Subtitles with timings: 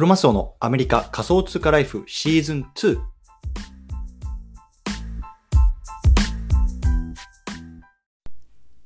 [0.00, 2.98] クロマスオのアメリカ仮想通貨ライフシーズン2。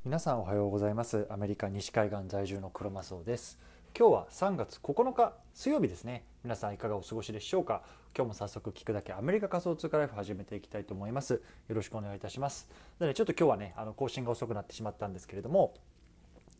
[0.05, 1.29] 皆さんおはようございます。
[1.31, 3.61] アメリカ西海岸在住のクロマスオです。
[3.97, 6.25] 今日は3月9日水曜日ですね。
[6.43, 7.85] 皆さんいかがお過ごしでしょうか？
[8.13, 11.35] 今日も早速聞くだけアメリカ仮想通貨ライフ始めていきたいと思います。
[11.35, 11.41] よ
[11.77, 12.69] ろしくお願いいたします。
[12.99, 15.75] でね、ちょっと今日はね、あの更新が遅くなってしまったんですけれども、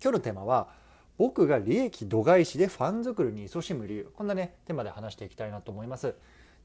[0.01, 0.84] 今日のテーマは
[1.17, 6.15] 僕が利益度外視でファン作りに勤しむ理由こんなねテーマで話していきたいなと思います。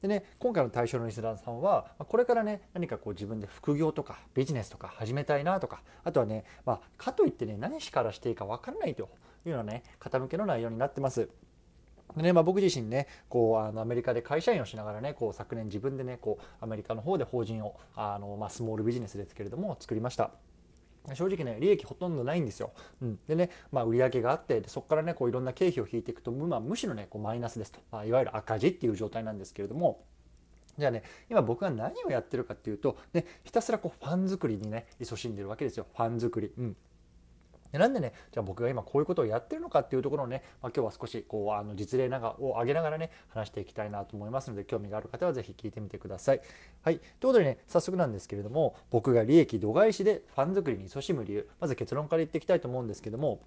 [0.02, 9.10] でね今回の対象のリスナーさんはこれからね何かこう自分で副業とかビジネスとか始めたいなとかあとはね、まあ、かといってね何しからしていいか分からないと
[9.46, 11.30] いうようなね方向けの内容になってます。
[12.16, 20.32] でねまあ、僕自身ねこうあのアメリカで会社員をしながらねこう昨年自分でねこうアメリカの方で法人をあの、まあ、スモールビジネスですけれども作りました。
[21.14, 22.72] 正直ね利益ほとんどないんですよ。
[23.02, 30.04] うん、でね、まあ、売上があってそこからねこういろんな経費を引いていくと、まあ、むしろねこうマイナスですと、まあ、いわゆる赤字っていう状態なんですけれども。
[30.78, 35.86] じゃあね今僕が何をやってるかっていうと、ね、ひたすらこうファン作りにね勤しんでるわけですよ。
[35.94, 36.54] ファン作り。
[36.58, 36.78] うん。
[37.72, 46.42] でなんでねじゃあ僕が今こういうことをやってるのかっていうところをね、まあ、今日は少しこうあの実例ながを挙げながらね話していきたいなと思いますので興味がある方はぜひ聞いてみてください。
[46.82, 53.42] はい、ということでね早速なんですけれども僕が利益度外視でファン作りに勤しむ理由まず結論から言っていきたいと思うんですけども、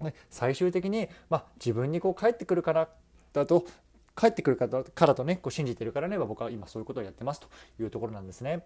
[0.00, 2.88] ね、最終的に、まあ、自分にこう返ってくるから
[3.32, 3.64] だと
[4.16, 7.48] 帰ってくるからとねこう信じてるからね僕は今そういうことをやってますと
[7.80, 8.64] いうところなんですね。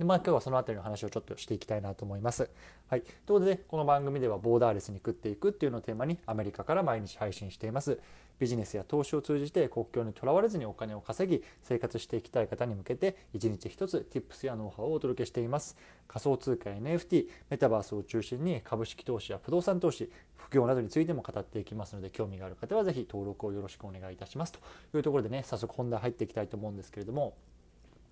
[0.00, 2.48] でまあ、今日はその辺りの話をちょっとしていきたいなと思います。
[2.88, 8.00] はい、ということでねこの番組ではボーダーレスに食っていくっていうのをテーマにアメリカから毎日配信しています。
[8.38, 15.76] ビジネスや投資を通じて国境にとらわれずにお金を稼ぎ生活していきたい方に向けて一日一つ Tips やノウハウをお届けしています。
[16.08, 24.60] 仮想通貨や NFT、メタバースを中心に株式投資や不動産投資、副業などについても語っていきますので興味がある方はぜひ登録をよろしくお願いいたしますと
[24.96, 27.34] いうところでね早速本題入っていきたいと思うんですけれども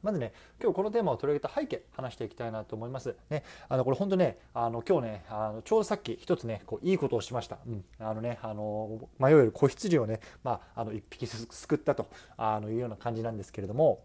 [0.03, 0.33] まずね、
[0.63, 3.17] 今日このテーマを取り上げた背景、話していきたいなと思います。
[3.31, 7.59] ね、あの、これ本当ね、あの、今日ね、あの、ちょうどさっき一つね、こう、いいことをしました。
[7.67, 7.85] うん。
[7.99, 12.07] あのね、あの、迷える子羊をね、まあ、あの、一匹救ったと、
[12.37, 14.03] あの、いうような感じなんですけれども、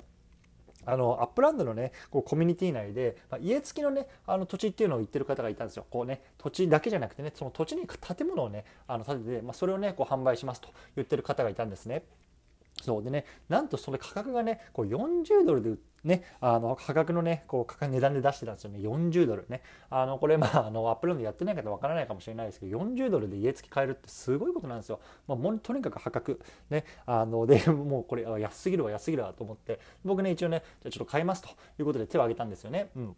[0.85, 5.85] あのアップランドのねこうコミュニティ内で、まあ、家付きのねあの土地っていうのを言ってる方がいたんですよ。
[5.89, 12.03] こうね土地だけじゃなくてねその土地に建物をねあの建てて、まあ、それをねこう販売しますと言ってる方がいたんですね。
[12.83, 18.79] そうでねなんとそれ価格がねこう40ドルでねあの価格のねこう価格値段で出してたんですよね。
[18.79, 19.61] 40ドルね。
[19.89, 24.99] あのこれまああのアップランドやってない方わからないかもしれないですけど40ドルで家付き買えるってすごいことなんですよ、
[25.29, 26.41] まあ、もうとにかく破格。
[26.69, 29.79] ねあので もうこれ安すぎるわ安すぎるわと思って。
[30.03, 31.47] 僕ね一応ねじゃちょっと買いますと
[31.79, 32.89] いうことで手を挙げたんですよね。
[32.97, 33.15] うん。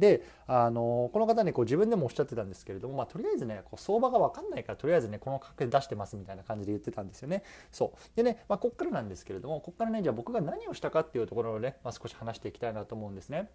[0.00, 7.44] であのこの方ねこう自分でもおっしゃってたんですけれども、まあ、とりあえずねこう相場が分かんないからとりあえずねこの価格で出してますみたいな感じで言ってたんですよね。
[7.70, 13.50] そうでね、まあ、こっからなんですけれどもこっからねじゃあ僕が何をしたかっていうところをね、まあ、少し話していきたいなと思うんですね。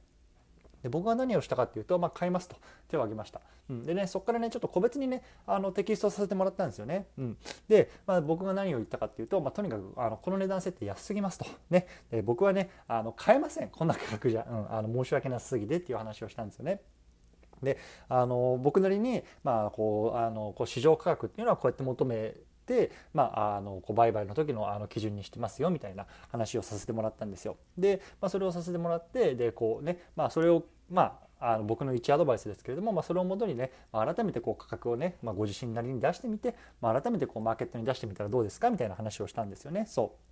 [0.86, 2.58] で僕は何をしたかっていうと、まあ、買いますと。
[2.90, 3.42] 手を挙げました、
[3.72, 7.38] うん、でねそこからねちょっと個別にねあのテキストさせてもらったんですよね、うん、
[7.68, 11.46] で、まあ、僕が何を言ったかっていうと、まあ、とにかくあのこの値段設定安すぎますと。
[11.72, 11.88] ね。
[12.12, 13.70] で僕はねあの買えません。
[13.70, 16.82] こんな価格じゃ、うん、あの申し訳なさすぎてっていう話をしたんですよね。
[17.64, 22.36] であの僕なりに、まあ、こうあのこう市場価格っていうのはこうやって求め、
[23.14, 27.58] まあ、あのこう売買の時のあの基準にしてますよみたいな話をさせてもらったんですよ。
[27.78, 39.86] で、まあ、それをさせてもらってでこうね、まあ、それをまああの僕の一アドバイスですけれども、まあ、それをもとにね、まあ、改めてこう価格をね、まあ、ご自身なりに出してみて、まあ、改めてこうマーケットに出してみたらどうですかみたいな話をしたんですよね。
[39.88, 40.26] そう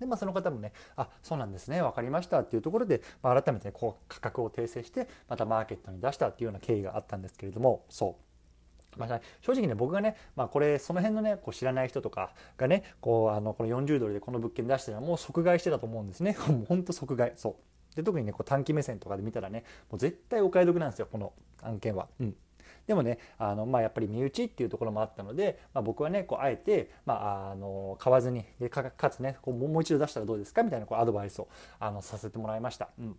[0.00, 8.31] でまあ、その方もね、あそうなんですね、分かりましたっていうところで、まあ、改めて、ね、こう価格を訂正して、またマーケットに出したっていうような経緯があったんですけれども、そう。
[8.96, 16.36] まあ、正直ね僕がね、まあ、これその辺のねこう知らない人とかがねこうあのこの40ドルでこの物件出したらもう即買いしてたと思うんですね。
[16.48, 17.32] もうほんと即買い。
[17.36, 17.96] そう。
[17.96, 21.32] で特にねこう短期目線とかで見たらねもう絶対お買い得なんですよこの
[21.62, 22.08] 案件は。
[22.20, 22.36] うん。
[22.86, 31.48] でもねあの、まあ、やっぱり身内っていうところもあったので、まあ、僕はねこうあえて、まあ、あの買わずにでかかつねこうもう一度出したらどうですかみたいなこうアドバイスを
[31.78, 32.88] あのさせてもらいました。
[32.98, 33.16] うん。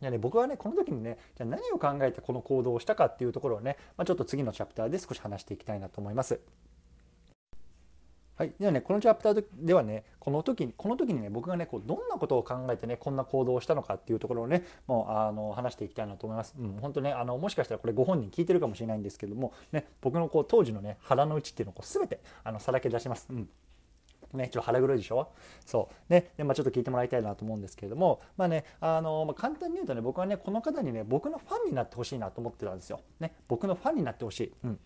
[0.00, 6.40] じゃね、僕はねこの時にねじゃ何を考えてこの行動をしたかっていうところをね、まあ、ちょっと次のチャプターで少し話していきたいなと思います。
[8.36, 16.54] はい、ではねこのチャプターではねこの時にこの時にね僕がねこうどんなことを考えてねこんな行動をしたのかっていうところをねもうあの話していきたいなと思います。
[16.58, 23.28] うん、本当ねあのもしかしたらこれご本人聞いてるかもしれないんですけどもね僕のこう当時のね腹の内っていうのをこう全てあのさらけ出します。
[23.30, 23.48] うん
[24.36, 25.28] ね、ちょっと腹黒いでしょ？
[25.64, 34.78] そうねで、まあ、ちょっと聞いてもらいたいなと思うんですけれどもまあねあの、まあ、簡単に言うとね僕はねこの方にね僕のファンになってほしいなと思ってたんですよ、ね、僕のファンになってほしい、うん、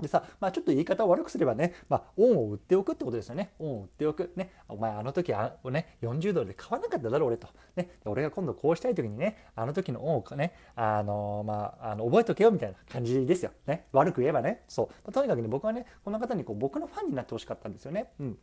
[0.00, 3.50] でさ、まあ、ちょっと言い方を悪くすればね、まあ、恩を売っておくってことですよね。
[3.58, 4.32] 恩を売っておく。
[4.36, 7.48] ね、お前あの時あ、ね、40ドルで買わなかっただろ、俺と。
[7.74, 13.50] ね、俺が今度こうしたい時にね、あの時の恩をね、あのまあ、あの覚えとけよみたいな感じですよ。
[13.66, 14.62] ね、悪く言えばね。
[14.68, 14.86] そう。
[14.86, 18.12] まあ、とにかくね、僕はね、この方にこう僕のファンになってほしかったんですよね。
[18.20, 18.38] うん。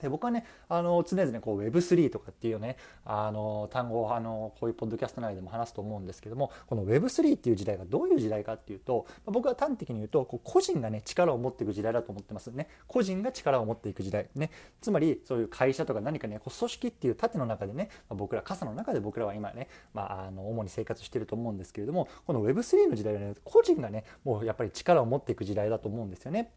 [0.00, 12.48] で僕はねあの常々こう Web3 とかっていうねあの単語をあのこういうポッドキャスト内でも話すと思うんですけどもこの Web3 っていう時代がどういう時代かっていうと僕は端的に言うとこう個人がね力を持っていく時代だと思ってます。
[12.48, 12.68] ね。
[12.86, 14.28] 個人が力を持っていく時代。
[14.34, 14.50] ね。
[14.80, 26.52] つまりそういう会社とか何かねこう組織っていう盾の中でね僕ら傘の中で僕らは今ね、まあ、あの主に生活してると思うんですけれどもこの Web3 の時代はね個人がねもうやっぱり力を持っていく時代だと思うんですよね。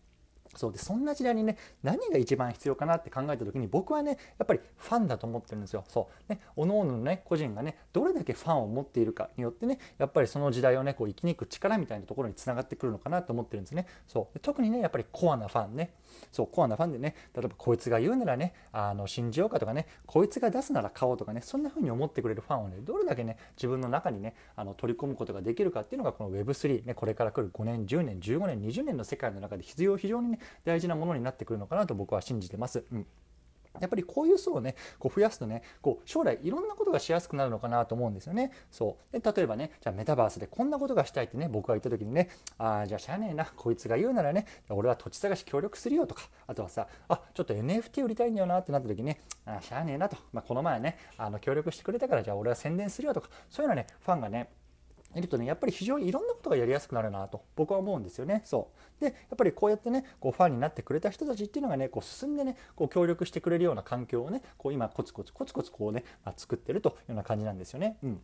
[0.56, 5.84] そうでそんな時代にね何が一番必要かなって考えた時に僕はねやっぱりファンだと思ってるんですよ。
[5.88, 13.86] そうね各々のね個人がねどれだけファンを持っているかによってねやっぱりその時代をねこう生きに行く力みたいなところにつながってくるのかなと思ってるんですね。
[14.08, 15.94] そう特にねやっぱりコアなファンね
[16.32, 32.84] そうコアなファンでね例えばこいつが言うならねあの信じようかとかねこいつが出すなら買おうとかねそんな風に思ってくれるファンをねどれだけね自分の中にねあの取り込むことができるかっていうのがこの Web3 ねこれから来る5年10年15年20年の世界の中で必要非常にね大事なものになってくるのかなと僕は信じてます。
[32.92, 33.08] うん。
[33.80, 38.52] やっぱりこういう層をねこう増やすとねこう将来いろんなことがしやすくなるのかなと思うんですよね。
[38.72, 39.20] そう。
[39.20, 46.24] で例えばねじゃあメタバースでこんなことがしたいってね僕が言った時にねああじゃあしゃあねえなこいつが言うならね俺は土地探し協力するよとか。
[46.48, 53.30] あとはさあちょっと NFT 売りたいんだよなってなった時にねあしゃあねえなと、まあ、この前ねあの協力してくれたからじゃあ俺は宣伝するよとか。
[53.50, 54.50] そういうのはねファンがね
[55.16, 58.42] いるとねやっぱり非常にいろんなことがやりやすくなるなと僕は思うんですよね。
[58.46, 58.70] そ
[59.00, 67.98] うでやっぱりこうやってねこうファンになってくれた人たちっていうのがねこう進んでねこう協力してくれるような環境をねこう今コツコツコツコツこうね、まあ、作ってるというような感じなんですよね。
[68.04, 68.22] うん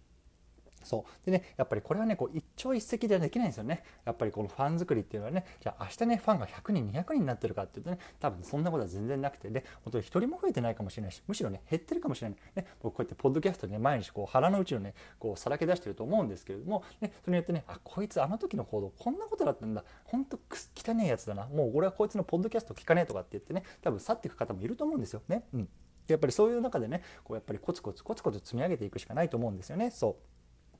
[0.86, 1.26] そう。
[1.26, 3.84] でねやっぱりこれはねこう一朝一夕ではできないんですよね。
[4.06, 12.38] やっぱりこのファン作りっていうのはねじゃあ明日ねファンが100人200人になってるかっていうとね多分そんなことは全然なくてで本当に1人も増えてないかもしれないしむしろね減ってるかもしれない。
[12.56, 19.84] ね僕こうやってポッドキャストでね毎日こう腹の内をねこうさらけ出してると思うんですけれどもねそれによってねあこいつあの時の行動こんなことだったんだ。
[20.06, 20.40] ほんと
[20.76, 21.48] 汚ねえやつだな。
[21.48, 25.22] もう俺はこいつのポッドキャスト聞かねえとかって言ってね多分去っていく方もいると思うんですよ。
[25.28, 25.44] ね。
[25.54, 25.70] うん。
[26.08, 29.90] やっぱりそういう中でねこうやっぱりコツコツコツコツ積み上げていくしかないと思うんですよね。
[29.92, 30.16] そう。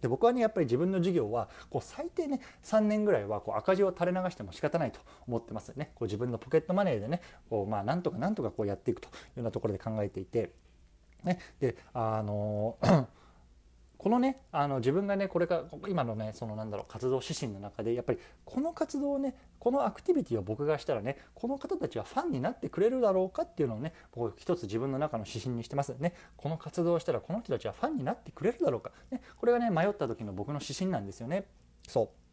[0.06, 5.94] で僕はねやっぱり自分の事業はこう最低ね3年ぐらいはこう赤字を垂れ流しても仕方ないと思ってますね。
[5.96, 10.52] こう自分のポケットマネーでねこうまあなんとかなんとかこうやっていくというようなところで考えていて、
[11.24, 12.78] ね、であの
[14.06, 26.14] このねあの自分がねこれから今のねそのなんだろう活動指針の中でやっぱりこの活動をねこのアクティビティを僕がしたらねこの方たちはファンになってくれるだろうかっていうのをね僕一つ自分の中の指針にしてますね。
[26.38, 31.48] この活動をしたらこの人たちはファンになってくれるだろうか、ね、これがね迷った時の僕の指針なんですよね。
[31.88, 32.25] そう。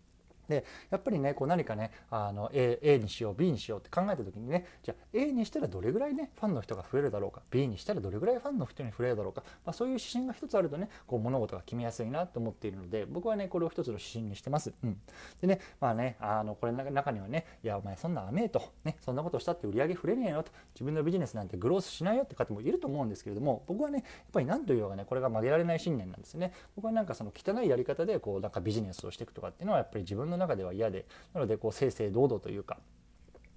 [0.53, 14.73] でやっぱりねこう何かねあの A, A にしよう B にしようって考えた時にねじゃあ A にしたらどれぐらいねファンの人が増えるだろうか B にしたらどれぐらいファンの人に増えるだろうか、まあ、そういう指針が一つあるとねこう物事が決めやすいなと思っているので僕はねこれを一つの指針にしてます。
[14.83, 14.99] うん、
[15.41, 26.53] でねまあねあのこれの中にはねいやお前そんな甘えと、ね、そんなことしたって売り上げ触れねえよと自分のビジネスなんてグロースしないよって方もいると思うんですけれども僕はねやっぱり何というかねこれが曲げられない信念なんですね。
[26.77, 32.79] 僕はなんかその汚いやり方でこうなんかビジネスをしていくとかっていうのはやっぱり自分の中では嫌でなのでこう正々堂々というか、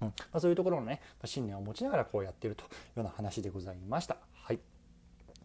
[0.01, 4.18] うんまあ、そういうところのね信念を持ちながらこうやっているというような話でございました。
[4.34, 4.60] はい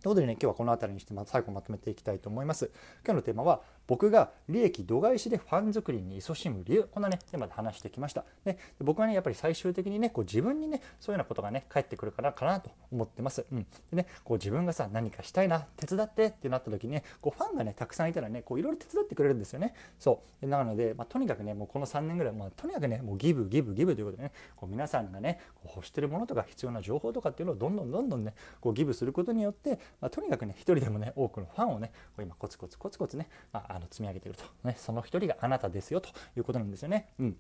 [0.03, 2.71] ということでね、今日はこの辺りにして最後まとめていきたいと思います。
[3.05, 8.25] 今日のテーマは、僕が利益度外視でファン作りに勤しむ理由こんなねテーマで話してきました。
[8.45, 19.75] で僕はねやっぱり最終的にねこう自分にねそういうようなことがね返ってくるからかなと思ってます、うん、でねこう自分がさ何かしたいな手伝ってってなった時にねこうファンがねたくさんいたらねこういろいろ手伝ってくれるんですよね。
[19.99, 20.47] そう。
[20.47, 37.09] なので、まあ、とにかくねもうこの3年ぐらい、まあ、とにかくねもうギブギブギブということでねこう皆さんがねこう欲してるものとか必要な情報とかっていうのをどんどんどんどんねこうギブすることによって、まあ、とにかくね一人でもね多くのファンをねこう今コツコツコツコツね、まあ、あの積み上げているとね、その一人があなたですよということなんですよね。
[37.19, 37.37] うん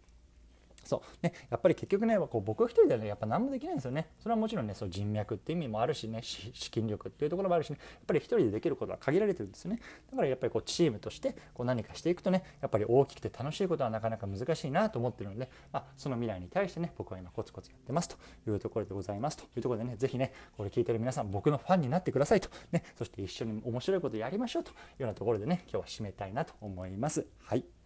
[0.84, 1.26] そう。
[1.26, 4.08] ね、やっぱり結局ねこう僕一人ではねやっぱ何もできないんですよね。
[4.18, 7.78] それはもちろんねそう人脈って意味もあるしね資金力っていうところもあるしね。
[7.80, 9.80] やっぱり一人でできることは限られてるんですよね。
[10.10, 18.16] だからやっぱりこうチームとしてこう何かしていくとねやっぱり大きくて楽しいことはなかなか難しいなと思ってるので、まあ、その未来に対してね僕は今コツコツやってますと
[18.50, 19.44] いうところでございますと。
[19.56, 22.48] いうところでね是非ねこれ聞いてる皆さん僕のファンになってくださいと。
[22.72, 27.26] ねそして一緒に面白いことやりましょうというようなところでね今日は締めたいなと思います。
[27.42, 27.79] はい。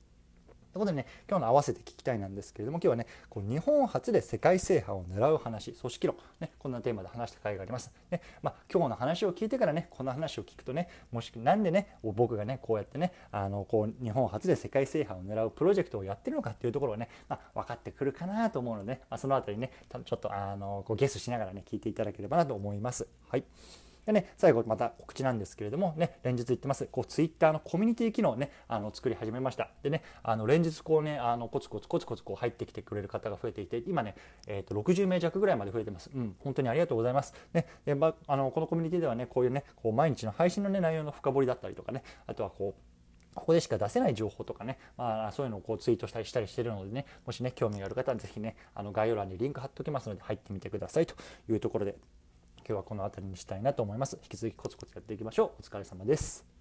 [0.74, 7.92] ということでね今日の合わせて聞きたいなんですけれども今日はねこう日本初で世界制覇を狙う話組織論、ね、こんなテーマで話した回があります。
[8.10, 19.70] ねまあ、今日の話を聞いてからねこの話を聞くとねもしなんでね僕がねこうやってねあのこう日本初で世界制覇を狙うプロジェクトをやってるのかっていうところをね、まあ、分かってくるかなと思うので、ね、まあ、その辺りね
[20.04, 23.06] ちょっとあのこうゲスしながらね聞いていただければなと思います。
[23.28, 23.44] はい
[24.06, 29.70] でね、最後また告知なんですけれども、ね、連日言ってます、こう、ツイッターのコミュニティ機能ね、あの、作り始めました。
[29.82, 34.14] でね、あの、連日こうね、あの、コツコツコツコツこう入ってきてくれる方が増えていて、今ね、
[34.46, 36.10] えっ、ー、と、60名弱ぐらいまで増えてます。
[36.14, 37.34] うん、本当にありがとうございます。
[37.52, 42.94] ね、で、まあの、このコミュニティではね、こういうね、こう、毎日の配信のね、内容の深掘りだったりとかね、あとはこう、
[43.34, 51.14] ここでしか出せない情報とかね、まあ、そういうのをこうツイートしたりしたりしてるのでね、もしね、興味がある方はぜひね、あの概要欄にリンク貼っておきますので、入ってみてくださいと
[51.48, 51.96] いうところで、
[52.66, 54.18] 今日はこの辺りにしたいなと思います。
[54.22, 55.60] 引き続きコツコツやっていきましょう。
[55.60, 56.53] お疲れ様です。